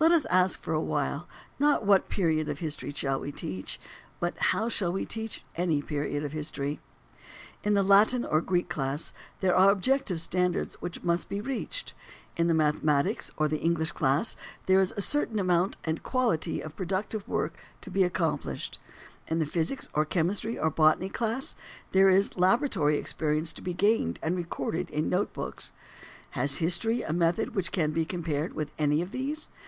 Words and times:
Let 0.00 0.10
us 0.12 0.24
ask 0.26 0.62
for 0.62 0.72
a 0.72 0.80
while, 0.80 1.28
not 1.58 1.84
what 1.84 2.08
period 2.08 2.48
of 2.48 2.58
history 2.60 2.90
shall 2.90 3.20
we 3.20 3.30
teach? 3.32 3.78
but, 4.18 4.36
how 4.38 4.68
shall 4.70 4.90
we 4.90 5.04
teach 5.04 5.44
any 5.56 5.80
period 5.82 6.24
of 6.24 6.32
history? 6.32 6.80
In 7.62 7.74
the 7.74 7.82
Latin 7.82 8.24
or 8.24 8.40
Greek 8.40 8.68
class 8.70 9.12
there 9.40 9.54
are 9.54 9.70
objective 9.70 10.20
standards 10.20 10.74
which 10.80 11.04
must 11.04 11.28
be 11.28 11.42
reached; 11.42 11.92
in 12.36 12.48
the 12.48 12.54
mathematics 12.54 13.30
or 13.36 13.46
the 13.46 13.58
English 13.60 13.92
class 13.92 14.34
there 14.66 14.80
is 14.80 14.92
a 14.96 15.02
certain 15.02 15.38
amount 15.38 15.76
and 15.84 16.02
quality 16.02 16.62
of 16.62 16.74
productive 16.74 17.28
work 17.28 17.62
to 17.82 17.90
be 17.90 18.02
accomplished; 18.02 18.78
in 19.28 19.38
the 19.38 19.46
physics 19.46 19.88
or 19.92 20.04
chemistry 20.06 20.58
or 20.58 20.70
botany 20.70 21.10
class 21.10 21.54
there 21.92 22.08
is 22.08 22.38
laboratory 22.38 22.96
experience 22.96 23.52
to 23.52 23.62
be 23.62 23.74
gained 23.74 24.18
and 24.22 24.34
recorded 24.34 24.88
in 24.90 25.10
note 25.10 25.32
books. 25.34 25.72
Has 26.30 26.56
history 26.56 27.02
a 27.02 27.12
method 27.12 27.54
which 27.54 27.70
can 27.70 27.92
be 27.92 28.06
compared 28.06 28.54
with 28.54 28.72
any 28.78 29.02
of 29.02 29.12
these? 29.12 29.50